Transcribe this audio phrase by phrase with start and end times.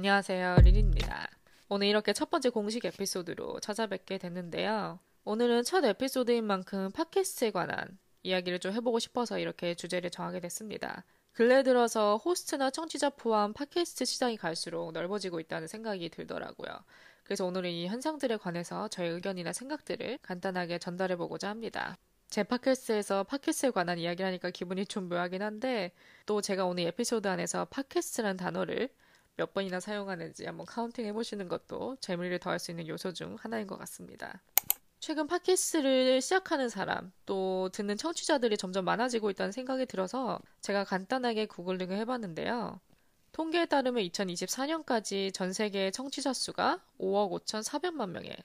[0.00, 0.56] 안녕하세요.
[0.64, 1.28] 린입니다.
[1.68, 4.98] 오늘 이렇게 첫 번째 공식 에피소드로 찾아뵙게 됐는데요.
[5.24, 11.04] 오늘은 첫 에피소드인 만큼 팟캐스트에 관한 이야기를 좀 해보고 싶어서 이렇게 주제를 정하게 됐습니다.
[11.32, 16.70] 근래 들어서 호스트나 청취자 포함 팟캐스트 시장이 갈수록 넓어지고 있다는 생각이 들더라고요.
[17.22, 21.98] 그래서 오늘은 이 현상들에 관해서 저의 의견이나 생각들을 간단하게 전달해보고자 합니다.
[22.30, 25.92] 제 팟캐스트에서 팟캐스트에 관한 이야기를 하니까 기분이 좀 묘하긴 한데
[26.24, 28.88] 또 제가 오늘 에피소드 안에서 팟캐스트라는 단어를
[29.40, 33.78] 몇 번이나 사용하는지 한번 counting 해보시는 것도 재미를 더할 수 있는 요소 중 하나인 것
[33.78, 34.42] 같습니다.
[34.98, 41.96] 최근 팟캐스트를 시작하는 사람, 또 듣는 청취자들이 점점 많아지고 있다는 생각이 들어서 제가 간단하게 구글링을
[41.96, 42.80] 해봤는데요.
[43.32, 48.36] 통계에 따르면 2024년까지 전 세계 청취자 수가 5억 5,400만 명에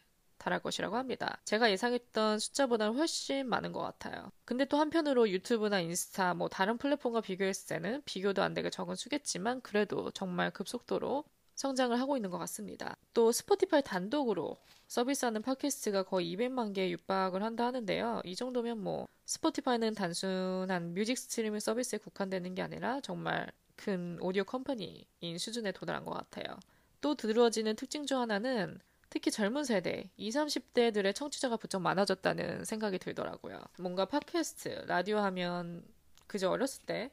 [0.46, 1.40] 달할 것이라고 합니다.
[1.44, 4.32] 제가 예상했던 숫자보다는 훨씬 많은 것 같아요.
[4.46, 9.62] 근데 또 한편으로 유튜브나 인스타, 뭐 다른 플랫폼과 비교했을 때는 비교도 안 되게 적은 수겠지만
[9.62, 11.24] 그래도 정말 급속도로
[11.56, 12.96] 성장을 하고 있는 것 같습니다.
[13.14, 18.22] 또 스포티파이 단독으로 서비스하는 팟캐스트가 거의 200만 개에 육박을 한다 하는데요.
[18.24, 25.38] 이 정도면 뭐 스포티파이는 단순한 뮤직 스트리밍 서비스에 국한되는 게 아니라 정말 큰 오디오 company인
[25.40, 26.60] 수준에 도달한 것 같아요.
[27.02, 33.60] 또 두드러지는 특징 중 하나는 특히 젊은 세대, 20, 30대들의 청취자가 부쩍 많아졌다는 생각이 들더라고요.
[33.80, 35.84] 뭔가 팟캐스트, 라디오 하면
[36.28, 37.12] 그저 어렸을 때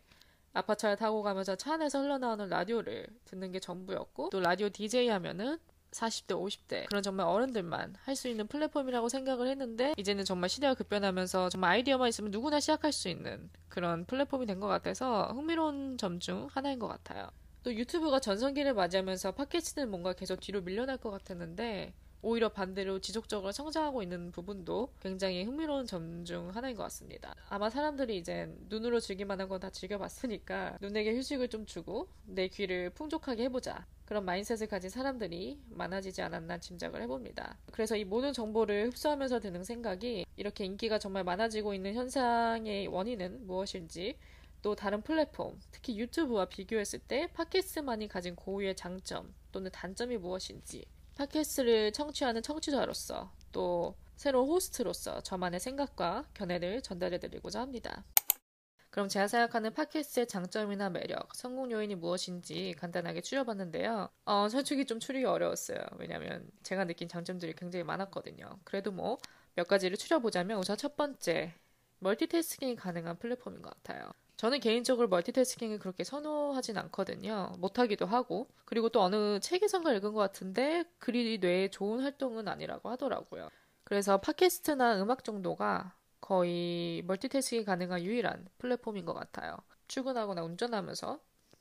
[0.54, 5.58] 아파차를 타고 가면서 차 안에서 흘러나오는 라디오를 듣는 게 전부였고 또 라디오 DJ 하면은
[5.92, 11.50] 40대, 50대 그런 정말 어른들만 할 수 있는 플랫폼이라고 생각을 했는데 이제는 정말 시대가 급변하면서
[11.50, 16.48] 정말 아이디어만 있으면 누구나 시작할 수 있는 그런 플랫폼이 된 것 같아서 흥미로운 점 중
[16.50, 17.28] 하나인 것 같아요.
[17.62, 24.00] 또 유튜브가 전성기를 맞이하면서 팟캐스트는 뭔가 계속 뒤로 밀려날 것 같았는데 오히려 반대로 지속적으로 성장하고
[24.02, 27.34] 있는 부분도 굉장히 흥미로운 점 중 하나인 것 같습니다.
[27.48, 33.44] 아마 사람들이 이제 눈으로 즐길만한 건 다 즐겨봤으니까 눈에게 휴식을 좀 주고 내 귀를 풍족하게
[33.44, 33.86] 해보자.
[34.04, 37.58] 그런 마인셋을 가진 사람들이 많아지지 않았나 짐작을 해봅니다.
[37.72, 44.16] 그래서 이 모든 정보를 흡수하면서 드는 생각이 이렇게 인기가 정말 많아지고 있는 현상의 원인은 무엇인지
[44.62, 50.84] 또 다른 플랫폼, 특히 유튜브와 비교했을 때 팟캐스트만이 가진 고유의 장점 또는 단점이 무엇인지
[51.17, 58.05] 팟캐스트를 청취하는 청취자로서 또 새로운 호스트로서 저만의 생각과 견해를 전달해드리고자 합니다.
[58.91, 64.09] 그럼 제가 생각하는 팟캐스트의 장점이나 매력, 성공 요인이 무엇인지 간단하게 추려봤는데요.
[64.27, 65.79] 어, 솔직히 좀 추리기 어려웠어요.
[65.99, 68.59] 왜냐면 제가 느낀 장점들이 굉장히 많았거든요.
[68.65, 69.19] 그래도 뭐
[69.55, 71.55] 몇 가지를 추려보자면 우선 첫 번째,
[71.99, 74.11] 멀티태스킹이 가능한 플랫폼인 것 같아요.
[74.37, 77.54] 저는 개인적으로 멀티태스킹을 그렇게 선호하진 않거든요.
[77.59, 78.48] 못하기도 하고.
[78.65, 83.48] 그리고 또 어느 책에선가 읽은 것 같은데 그리 뇌에 좋은 활동은 아니라고 하더라고요.
[83.84, 89.56] 그래서 팟캐스트나 음악 정도가 거의 멀티태스킹이 가능한 유일한 플랫폼인 것 같아요.
[89.88, 91.20] 출근하거나 운전하면서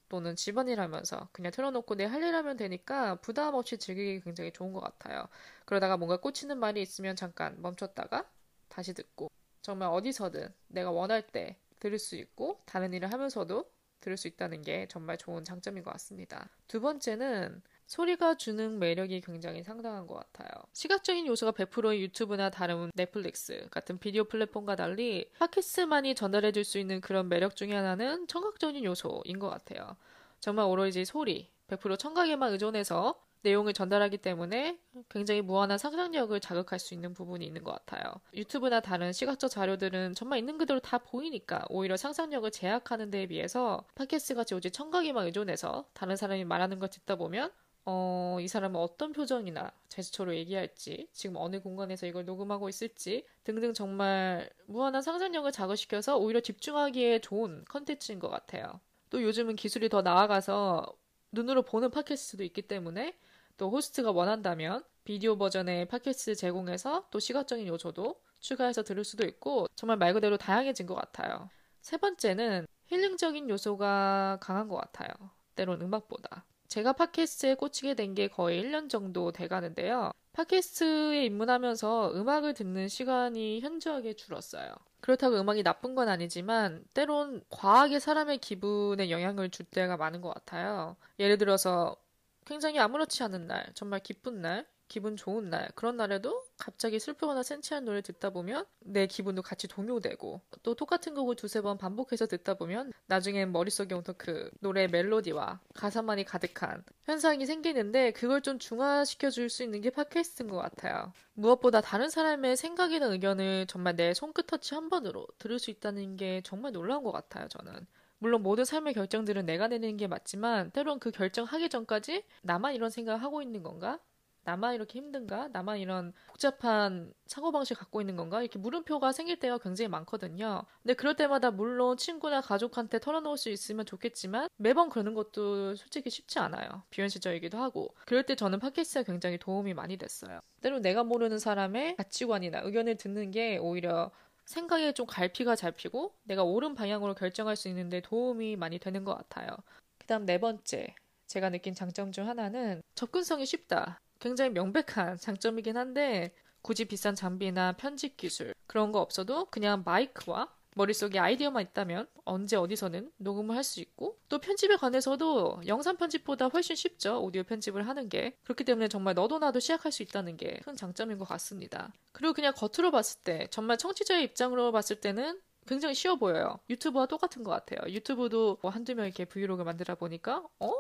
[0.09, 4.73] 또는 집안일 하면서 그냥 틀어놓고 내 할 일 하면 되니까 부담 없이 즐기기 굉장히 좋은
[4.73, 5.27] 것 같아요.
[5.65, 8.29] 그러다가 뭔가 꽂히는 말이 있으면 잠깐 멈췄다가
[8.69, 9.29] 다시 듣고
[9.61, 13.69] 정말 어디서든 내가 원할 때 들을 수 있고 다른 일을 하면서도
[13.99, 16.49] 들을 수 있다는 게 정말 좋은 장점인 것 같습니다.
[16.67, 20.49] 두 번째는 소리가 주는 매력이 굉장히 상당한 것 같아요.
[20.71, 27.27] 시각적인 요소가 100%의 유튜브나 다른 넷플릭스 같은 비디오 플랫폼과 달리 팟캐스트만이 전달해줄 수 있는 그런
[27.27, 29.97] 매력 중에 하나는 청각적인 요소인 것 같아요.
[30.39, 34.79] 정말 오로지 소리, 100% 청각에만 의존해서 내용을 전달하기 때문에
[35.09, 38.13] 굉장히 무한한 상상력을 자극할 수 있는 부분이 있는 것 같아요.
[38.33, 44.35] 유튜브나 다른 시각적 자료들은 정말 있는 그대로 다 보이니까 오히려 상상력을 제약하는 데에 비해서 팟캐스트
[44.35, 47.51] 같이 오직 청각에만 의존해서 다른 사람이 말하는 걸 듣다 보면
[47.83, 54.49] 어, 이 사람은 어떤 표정이나 제스처로 얘기할지, 지금 어느 공간에서 이걸 녹음하고 있을지 등등 정말
[54.67, 58.79] 무한한 상상력을 자극시켜서 오히려 집중하기에 좋은 컨텐츠인 것 같아요.
[59.09, 60.85] 또 요즘은 기술이 더 나아가서
[61.31, 63.17] 눈으로 보는 팟캐스트도 있기 때문에
[63.57, 69.97] 또 호스트가 원한다면 비디오 버전의 팟캐스트 제공해서 또 시각적인 요소도 추가해서 들을 수도 있고 정말
[69.97, 71.49] 말 그대로 다양해진 것 같아요.
[71.81, 75.09] 세 번째는 힐링적인 요소가 강한 것 같아요.
[75.55, 76.45] 때론 음악보다.
[76.67, 80.11] 제가 팟캐스트에 꽂히게 된 게 거의 1년 정도 돼 가는데요.
[80.33, 84.73] 팟캐스트에 입문하면서 음악을 듣는 시간이 현저하게 줄었어요.
[85.01, 90.95] 그렇다고 음악이 나쁜 건 아니지만 때론 과하게 사람의 기분에 영향을 줄 때가 많은 것 같아요.
[91.19, 91.97] 예를 들어서
[92.45, 97.85] 굉장히 아무렇지 않은 날, 정말 기쁜 날, 기분 좋은 날, 그런 날에도 갑자기 슬프거나 센치한
[97.85, 102.91] 노래 듣다 보면 내 기분도 같이 동요되고 또 똑같은 곡을 두세 번 반복해서 듣다 보면
[103.07, 109.63] 나중엔 머릿속에 오는 그 노래 멜로디와 가사만이 가득한 현상이 생기는데 그걸 좀 중화시켜 줄 수
[109.63, 111.13] 있는 게 팟캐스트인 것 같아요.
[111.33, 116.41] 무엇보다 다른 사람의 생각이나 의견을 정말 내 손끝 터치 한 번으로 들을 수 있다는 게
[116.43, 117.87] 정말 놀라운 것 같아요, 저는.
[118.21, 123.21] 물론 모든 삶의 결정들은 내가 내는 게 맞지만 때론 그 결정하기 전까지 나만 이런 생각을
[123.23, 123.99] 하고 있는 건가?
[124.43, 125.47] 나만 이렇게 힘든가?
[125.49, 128.41] 나만 이런 복잡한 사고방식 갖고 있는 건가?
[128.41, 130.63] 이렇게 물음표가 생길 때가 굉장히 많거든요.
[130.83, 136.37] 근데 그럴 때마다 물론 친구나 가족한테 털어놓을 수 있으면 좋겠지만 매번 그러는 것도 솔직히 쉽지
[136.37, 136.83] 않아요.
[136.91, 137.95] 비현실적이기도 하고.
[138.05, 140.39] 그럴 때 저는 팟캐스트가 굉장히 도움이 많이 됐어요.
[140.61, 144.11] 때로 내가 모르는 사람의 가치관이나 의견을 듣는 게 오히려
[144.45, 149.55] 생각에 좀 갈피가 잡히고 내가 옳은 방향으로 결정할 수 있는데 도움이 많이 되는 것 같아요.
[149.97, 150.95] 그 다음 네 번째.
[151.27, 153.99] 제가 느낀 장점 중 하나는 접근성이 쉽다.
[154.19, 161.19] 굉장히 명백한 장점이긴 한데 굳이 비싼 장비나 편집 기술 그런 거 없어도 그냥 마이크와 머릿속에
[161.19, 167.21] 아이디어만 있다면 언제 어디서는 녹음을 할 수 있고 또 편집에 관해서도 영상 편집보다 훨씬 쉽죠.
[167.21, 168.37] 오디오 편집을 하는 게.
[168.43, 171.91] 그렇기 때문에 정말 너도 나도 시작할 수 있다는 게 큰 장점인 것 같습니다.
[172.11, 176.59] 그리고 그냥 겉으로 봤을 때 정말 청취자의 입장으로 봤을 때는 굉장히 쉬워 보여요.
[176.69, 177.79] 유튜브와 똑같은 것 같아요.
[177.93, 180.73] 유튜브도 뭐 한두 명 이렇게 브이로그 만들어 보니까 어?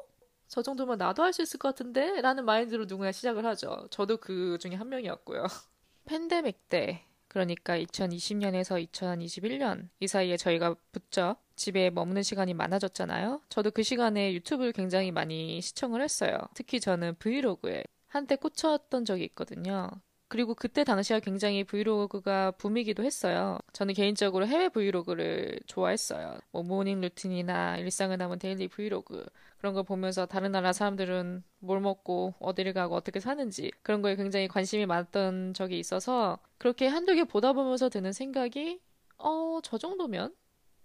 [0.47, 2.19] 저 정도면 나도 할 수 있을 것 같은데?
[2.21, 3.87] 라는 마인드로 누구나 시작을 하죠.
[3.91, 5.45] 저도 그 중에 한 명이었고요.
[6.05, 11.37] 팬데믹 때, 그러니까 2020년에서 2021년 이 사이에 저희가 붙죠.
[11.55, 13.39] 집에 머무는 시간이 많아졌잖아요.
[13.47, 16.37] 저도 그 시간에 유튜브를 굉장히 많이 시청을 했어요.
[16.55, 19.89] 특히 저는 브이로그에 한때 꽂혔던 적이 있거든요.
[20.31, 23.59] 그리고 그때 당시가 굉장히 브이로그가 붐이기도 했어요.
[23.73, 26.39] 저는 개인적으로 해외 브이로그를 좋아했어요.
[26.51, 29.25] 뭐 morning routine이나 일상을 담은 daily 브이로그
[29.57, 34.47] 그런 걸 보면서 다른 나라 사람들은 뭘 먹고 어디를 가고 어떻게 사는지 그런 거에 굉장히
[34.47, 38.79] 관심이 많았던 적이 있어서 그렇게 한두 개 보다 보면서 드는 생각이
[39.17, 40.33] 어, 저 정도면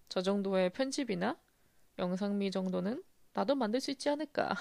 [0.09, 1.39] 저 정도의 편집이나
[2.01, 3.01] 영상미 정도는
[3.33, 4.57] 나도 만들 수 있지 않을까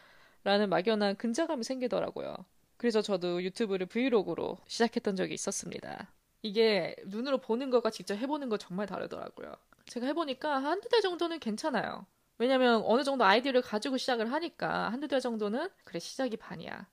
[0.44, 2.36] 라는 막연한 근자감이 생기더라고요.
[2.80, 6.10] 그래서 저도 유튜브를 브이로그로 시작했던 적이 있었습니다.
[6.40, 9.52] 이게 눈으로 보는 것과 직접 해보는 거 정말 다르더라고요.
[9.84, 12.06] 제가 해보니까 한두 달 정도는 괜찮아요.
[12.38, 16.88] 왜냐면 어느 정도 아이디어를 가지고 시작을 하니까 한두 달 정도는 그래 시작이 반이야.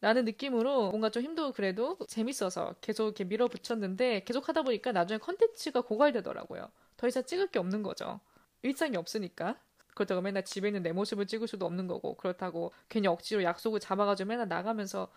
[0.00, 5.82] 라는 느낌으로 뭔가 좀 힘들고 그래도 재밌어서 계속 이렇게 밀어붙였는데 계속 하다 보니까 나중에 컨텐츠가
[5.82, 6.72] 고갈되더라고요.
[6.96, 8.18] 더 이상 찍을 게 없는 거죠.
[8.62, 9.60] 일상이 없으니까.
[9.94, 14.28] 그렇다고 맨날 집에 있는 내 모습을 찍을 수도 없는 거고 그렇다고 괜히 억지로 약속을 잡아가지고
[14.28, 15.08] 맨날 나가면서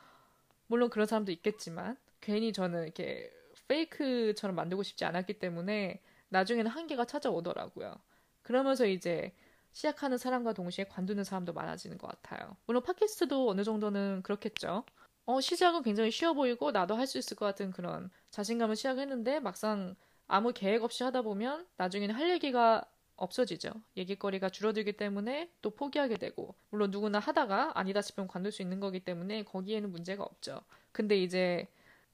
[0.68, 3.32] 물론 그런 사람도 있겠지만 괜히 저는 이렇게
[3.68, 7.96] 페이크처럼 만들고 싶지 않았기 때문에 나중에는 한계가 찾아오더라고요.
[8.42, 9.34] 그러면서 이제
[9.72, 12.56] 시작하는 사람과 동시에 관두는 사람도 많아지는 것 같아요.
[12.66, 14.84] 물론 팟캐스트도 어느 정도는 그렇겠죠.
[15.26, 19.96] 어, 시작은 굉장히 쉬워 보이고 나도 할 수 있을 것 같은 그런 자신감을 시작했는데 막상
[20.28, 22.84] 아무 계획 없이 하다 보면 나중에는 할 얘기가
[23.24, 23.72] 없어지죠.
[23.98, 29.00] 얘기거리가 줄어들기 때문에 또 포기하게 되고, 물론 누구나 하다가 아니다 싶으면 관둘 수 있는 거기
[29.00, 30.62] 때문에 거기에는 문제가 없죠.
[30.92, 31.68] 근데 이제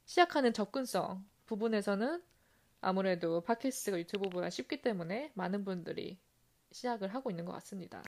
[0.05, 2.23] 시작하는 접근성 부분에서는
[2.81, 6.17] 아무래도 팟캐스트가 유튜브보다 쉽기 때문에 많은 분들이
[6.71, 8.03] 시작을 하고 있는 것 같습니다.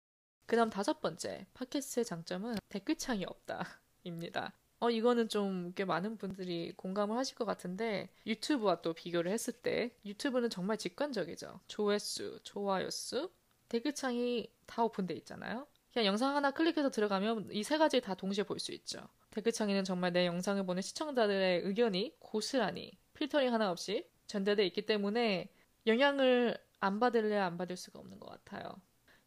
[0.46, 3.64] 그 다음 다섯 번째, 팟캐스트의 장점은 댓글창이 없다
[4.04, 4.52] 입니다.
[4.80, 9.94] 어, 이거는 좀 꽤 많은 분들이 공감을 하실 것 같은데 유튜브와 또 비교를 했을 때
[10.04, 11.60] 유튜브는 정말 직관적이죠.
[11.68, 13.30] 조회수, 좋아요 수,
[13.68, 15.66] 댓글창이 다 오픈돼 있잖아요.
[15.92, 19.08] 그냥 영상 하나 클릭해서 들어가면 이 세 가지 다 동시에 볼 수 있죠.
[19.30, 25.48] 댓글창에는 정말 내 영상을 보는 시청자들의 의견이 고스란히 필터링 하나 없이 전달돼 있기 때문에
[25.86, 28.80] 영향을 안 받을래야 안 받을 수가 없는 것 같아요.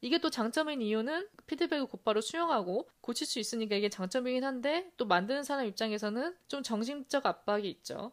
[0.04, 5.46] 이게 또 장점인 이유는 피드백을 곧바로 수용하고 고칠 수 있으니까 이게 장점이긴 한데 또 만드는
[5.46, 8.12] 사람 입장에서는 좀 정신적 압박이 있죠.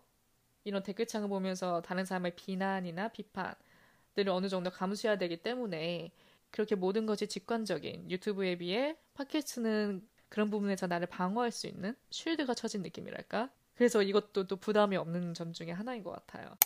[0.62, 6.12] 이런 댓글창을 보면서 다른 사람의 비난이나 비판들을 어느 정도 감수해야 되기 때문에
[6.52, 12.82] 그렇게 모든 것이 직관적인 유튜브에 비해 팟캐스트는 그런 부분에서 나를 방어할 수 있는 쉴드가 쳐진
[12.82, 13.50] 느낌이랄까?
[13.74, 16.56] 그래서 이것도 또 부담이 없는 점 중에 하나인 것 같아요.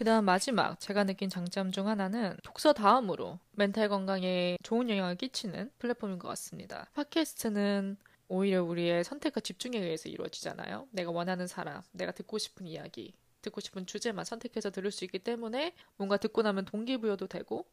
[0.00, 5.72] 그 다음 마지막 제가 느낀 장점 중 하나는 독서 다음으로 멘탈 건강에 좋은 영향을 끼치는
[5.78, 6.88] 플랫폼인 것 같습니다.
[6.94, 10.88] 팟캐스트는 오히려 우리의 선택과 집중에 의해서 이루어지잖아요.
[10.92, 15.74] 내가 원하는 사람, 내가 듣고 싶은 이야기, 듣고 싶은 주제만 선택해서 들을 수 있기 때문에
[15.98, 17.66] 뭔가 듣고 나면 동기부여도 되고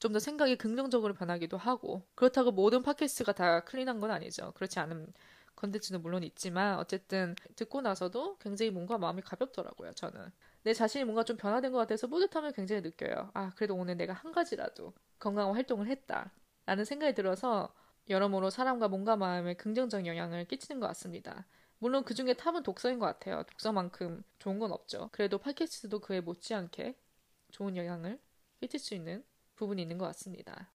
[0.00, 4.52] 좀더 생각이 긍정적으로 변하기도 하고 그렇다고 모든 팟캐스트가 다 clean한 건 아니죠.
[4.52, 5.14] 그렇지 않은
[5.56, 9.94] 컨텐츠는 물론 있지만 어쨌든 듣고 나서도 굉장히 뭔가 마음이 가볍더라고요.
[9.94, 10.30] 저는.
[10.62, 13.30] 내 자신이 뭔가 좀 변화된 것 같아서 뿌듯함을 굉장히 느껴요.
[13.34, 16.32] 아, 그래도 오늘 내가 한 가지라도 건강한 활동을 했다.
[16.66, 17.74] 라는 생각이 들어서
[18.08, 21.46] 여러모로 사람과 몸과 마음에 긍정적 영향을 끼치는 것 같습니다.
[21.78, 23.42] 물론 그 중에 탑은 독서인 것 같아요.
[23.44, 25.08] 독서만큼 좋은 건 없죠.
[25.12, 26.94] 그래도 팟캐스트도 그에 못지않게
[27.52, 28.18] 좋은 영향을
[28.60, 29.24] 끼칠 수 있는
[29.56, 30.70] 부분이 있는 것 같습니다.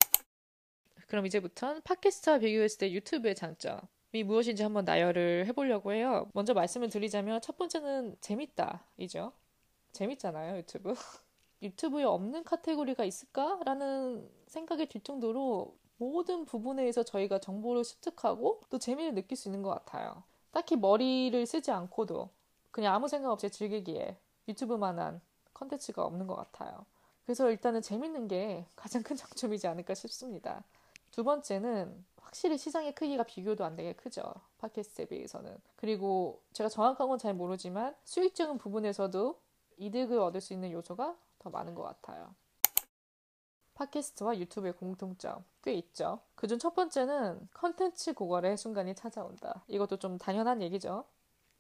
[1.08, 3.80] 그럼 이제부턴 팟캐스트와 비교했을 때 유튜브의 장점
[4.14, 6.30] 이 무엇인지 한번 나열을 해보려고 해요.
[6.34, 8.88] 먼저 말씀을 드리자면 첫 번째는 재밌다.
[8.98, 9.34] 이죠.
[9.96, 10.94] 재밌잖아요, 유튜브.
[11.62, 19.38] 유튜브에 없는 카테고리가 있을까라는 생각이 들 정도로 모든 부분에서 저희가 정보를 습득하고 또 재미를 느낄
[19.38, 20.24] 수 있는 것 같아요.
[20.52, 22.30] 딱히 머리를 쓰지 않고도
[22.72, 25.22] 그냥 아무 생각 없이 즐기기에 유튜브만한
[25.54, 26.86] 컨텐츠가 없는 것 같아요.
[27.24, 30.64] 그래서 일단은 재밌는 게 가장 큰 장점이지 않을까 싶습니다.
[31.12, 34.22] 두 번째는 확실히 시장의 크기가 비교도 안 되게 크죠.
[34.60, 35.58] 팟캐스트에 비해서는.
[35.78, 39.40] 그리고 제가 정확한 건 잘 모르지만 수익적인 부분에서도
[39.78, 42.34] 이득을 얻을 수 있는 요소가 더 많은 것 같아요.
[43.76, 46.20] 팟캐스트와 유튜브의 공통점 꽤 있죠.
[46.36, 49.64] 그중 첫 번째는 컨텐츠 고갈의 순간이 찾아온다.
[49.68, 51.04] 이것도 좀 당연한 얘기죠.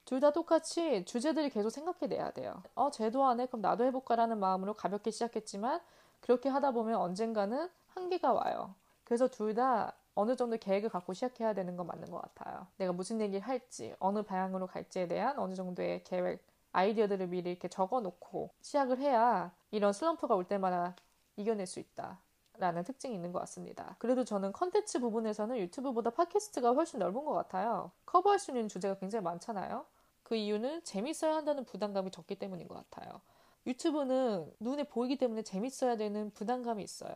[0.05, 2.61] 둘 다 똑같이 주제들이 계속 생각해내야 돼요.
[2.75, 3.47] 어, 쟤도 하네?
[3.47, 5.81] 그럼 나도 해볼까라는 마음으로 가볍게 시작했지만
[6.21, 8.75] 그렇게 하다 보면 언젠가는 한계가 와요.
[9.03, 12.67] 그래서 둘 다 어느 정도 계획을 갖고 시작해야 되는 건 맞는 것 같아요.
[12.77, 16.41] 내가 무슨 얘기를 할지, 어느 방향으로 갈지에 대한 어느 정도의 계획,
[16.75, 20.95] 아이디어들을 미리 이렇게 적어 놓고 시작을 해야 이런 슬럼프가 올 때마다
[21.37, 22.19] 이겨낼 수 있다.
[22.57, 23.95] 라는 특징이 있는 것 같습니다.
[23.99, 27.91] 그래도 저는 컨텐츠 부분에서는 유튜브보다 팟캐스트가 훨씬 넓은 것 같아요.
[28.05, 29.85] 커버할 수 있는 주제가 굉장히 많잖아요.
[30.23, 33.21] 그 이유는 재밌어야 한다는 부담감이 적기 때문인 것 같아요.
[33.67, 37.13] 유튜브는 눈에 보이기 때문에 재밌어야 되는 부담감이 있어요.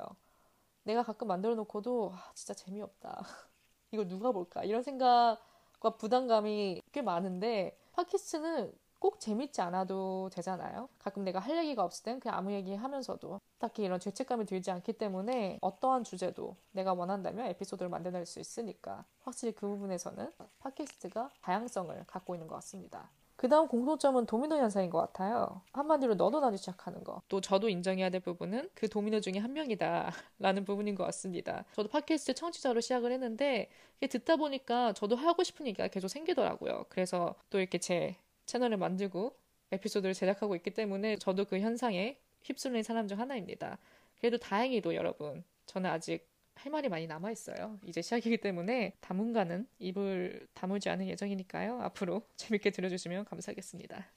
[0.83, 3.23] 내가 가끔 만들어 놓고도 아, 진짜 재미없다.
[3.91, 4.63] 이걸 누가 볼까?
[4.63, 10.89] 이런 생각과 부담감이 꽤 많은데 팟캐스트는 꼭 재밌지 않아도 되잖아요.
[10.99, 14.93] 가끔 내가 할 얘기가 없을 땐 그냥 아무 얘기 하면서도 딱히 이런 죄책감이 들지 않기
[14.93, 22.35] 때문에 어떠한 주제도 내가 원한다면 에피소드를 만들어낼 수 있으니까 확실히 그 부분에서는 팟캐스트가 다양성을 갖고
[22.35, 23.09] 있는 것 같습니다.
[23.39, 25.61] 그 다음 공통점은 도미노 현상인 것 같아요.
[25.71, 27.21] 한마디로 너도 나도 시작하는 거.
[27.29, 30.11] 또 저도 인정해야 될 부분은 그 도미노 중에 한 명이다.
[30.39, 31.63] 라는 부분인 것 같습니다.
[31.73, 33.69] 저도 팟캐스트 청취자로 시작을 했는데
[34.01, 36.87] 듣다 보니까 저도 하고 싶은 얘기가 계속 생기더라고요.
[36.89, 38.17] 그래서 또 이렇게 제
[38.49, 39.37] 채널을 만들고
[39.71, 43.77] 에피소드를 제작하고 있기 때문에 저도 그 현상에 휩쓸린 사람 중 하나입니다.
[44.19, 47.79] 그래도 다행히도 여러분, 저는 아직 할 말이 많이 남아 있어요.
[47.85, 51.79] 이제 시작이기 때문에 당분간은 입을 다물지 않을 예정이니까요.
[51.81, 54.07] 앞으로 재밌게 들어주시면 감사하겠습니다.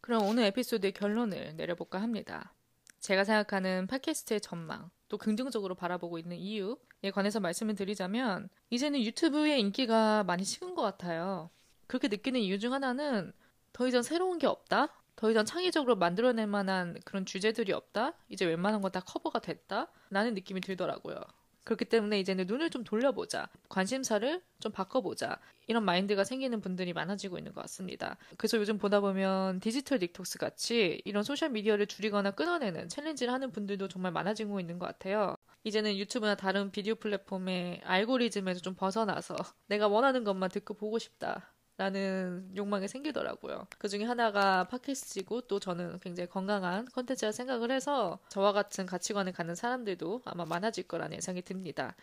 [0.00, 2.52] 그럼 오늘 에피소드의 결론을 내려볼까 합니다.
[2.98, 10.24] 제가 생각하는 팟캐스트의 전망, 또 긍정적으로 바라보고 있는 이유에 관해서 말씀을 드리자면, 이제는 유튜브의 인기가
[10.24, 11.48] 많이 식은 것 같아요.
[11.90, 13.32] 그렇게 느끼는 이유 중 하나는
[13.72, 14.94] 더 이상 새로운 게 없다?
[15.16, 18.14] 더 이상 창의적으로 만들어낼 만한 그런 주제들이 없다?
[18.28, 19.90] 이제 웬만한 건 다 커버가 됐다?
[20.10, 21.16] 라는 느낌이 들더라고요.
[21.64, 23.48] 그렇기 때문에 이제는 눈을 좀 돌려보자.
[23.68, 25.40] 관심사를 좀 바꿔보자.
[25.66, 28.16] 이런 mind가 생기는 분들이 많아지고 있는 것 같습니다.
[28.36, 34.12] 그래서 요즘 보다 보면 디지털 딕톡스 같이 이런 소셜미디어를 줄이거나 끊어내는 challenge를 하는 분들도 정말
[34.12, 35.34] 많아지고 있는 것 같아요.
[35.64, 39.34] 이제는 유튜브나 다른 비디오 플랫폼의 알고리즘에서 좀 벗어나서
[39.66, 41.52] 내가 원하는 것만 듣고 보고 싶다.
[41.80, 43.66] 라는 욕망이 생기더라고요.
[43.78, 49.54] 그 중에 하나가 팟캐스트이고 또 저는 굉장히 건강한 컨텐츠라 생각을 해서 저와 같은 가치관을 갖는
[49.54, 51.96] 사람들도 아마 많아질 거라는 예상이 듭니다.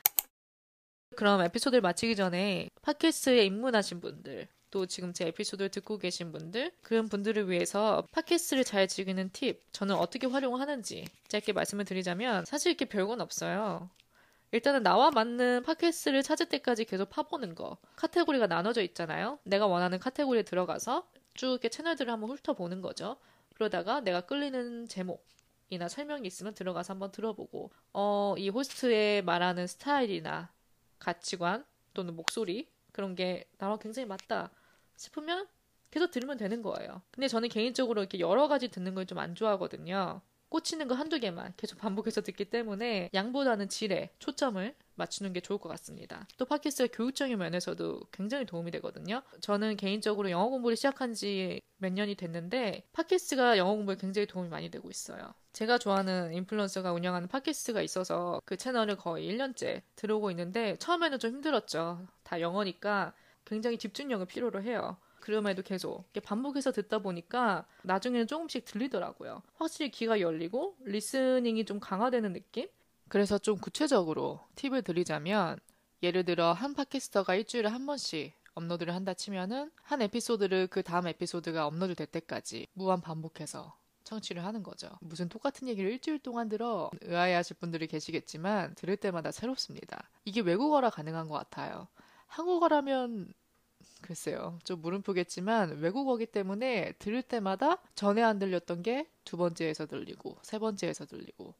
[1.15, 7.07] 그럼 에피소드를 마치기 전에 팟캐스트에 입문하신 분들, 또 지금 제 에피소드를 듣고 계신 분들, 그런
[7.07, 13.21] 분들을 위해서 팟캐스트를 잘 즐기는 팁, 저는 어떻게 활용하는지 짧게 말씀을 드리자면 사실 이렇게 별건
[13.21, 13.91] 없어요.
[14.51, 17.77] 일단은 나와 맞는 팟캐스트를 찾을 때까지 계속 파보는 거.
[17.95, 19.39] 카테고리가 나눠져 있잖아요.
[19.43, 23.17] 내가 원하는 카테고리에 들어가서 쭉 이렇게 채널들을 한번 훑어보는 거죠.
[23.55, 25.25] 그러다가 내가 끌리는 제목
[25.69, 30.49] 이나 설명이 있으면 들어가서 한번 들어보고, 어, 이 호스트의 말하는 스타일이나
[30.99, 34.49] 가치관 또는 목소리 그런 게 나와 굉장히 맞다
[34.95, 35.47] 싶으면
[35.91, 37.01] 계속 들으면 되는 거예요.
[37.11, 40.21] 근데 저는 개인적으로 이렇게 여러 가지 듣는 걸 좀 안 좋아하거든요.
[40.49, 45.69] 꽂히는 거 한두 개만 계속 반복해서 듣기 때문에 양보다는 질에 초점을 맞추는 게 좋을 것
[45.69, 46.27] 같습니다.
[46.37, 49.21] 또 팟캐스트가 교육적인 면에서도 굉장히 도움이 되거든요.
[49.41, 54.69] 저는 개인적으로 영어 공부를 시작한 지 몇 년이 됐는데 팟캐스트가 영어 공부에 굉장히 도움이 많이
[54.69, 55.33] 되고 있어요.
[55.53, 62.07] 제가 좋아하는 인플루언서가 운영하는 팟캐스트가 있어서 그 채널을 거의 1년째 들어오고 있는데 처음에는 좀 힘들었죠.
[62.23, 63.13] 다 영어니까
[63.45, 64.97] 굉장히 집중력을 필요로 해요.
[65.27, 69.43] 그럼에도 계속 반복해서 듣다 보니까 나중에는 조금씩 들리더라고요.
[69.55, 72.69] 확실히 귀가 열리고 listening이 좀 강화되는 느낌?
[73.09, 75.59] 그래서 좀 구체적으로 팁을 드리자면
[76.01, 81.67] 예를 들어 한 podcaster가 일주일에 한 번씩 업로드를 한다 치면은 한 에피소드를 그 다음 에피소드가
[81.67, 84.89] 업로드 될 때까지 무한 반복해서 청취를 하는 거죠.
[85.01, 90.09] 무슨 똑같은 얘기를 일주일 동안 들어 의아해 하실 분들이 계시겠지만 들을 때마다 새롭습니다.
[90.23, 91.89] 이게 외국어라 가능한 것 같아요.
[92.27, 93.33] 한국어라면
[94.01, 94.59] 글쎄요.
[94.63, 101.05] 좀 물음표겠지만 외국어기 때문에 들을 때마다 전에 안 들렸던 게 두 번째에서 들리고 세 번째에서
[101.05, 101.53] 들리고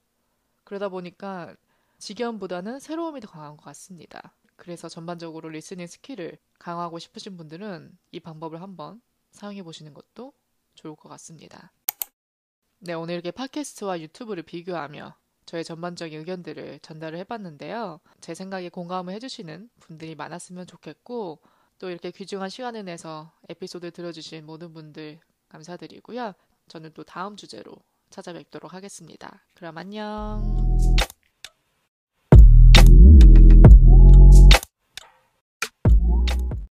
[0.64, 1.54] 그러다 보니까
[1.98, 4.34] 지겨움보다는 새로움이 더 강한 것 같습니다.
[4.56, 10.32] 그래서 전반적으로 listening skill을 강화하고 싶으신 분들은 이 방법을 한번 사용해 보시는 것도
[10.76, 11.74] 좋을 것 같습니다.
[12.80, 15.14] 네, 오늘 이렇게 팟캐스트와 유튜브를 비교하며
[15.46, 18.00] 저의 전반적인 의견들을 전달을 해봤는데요.
[18.22, 21.40] 제 생각에 공감을 해주시는 분들이 많았으면 좋겠고,
[21.80, 25.20] 또 이렇게 귀중한 시간을 내서 에피소드 들어주신 모든 분들
[25.50, 26.34] 감사드리고요.
[26.68, 27.76] 저는 또 다음 주제로
[28.10, 29.46] 찾아뵙도록 하겠습니다.
[29.54, 30.44] 그럼 안녕.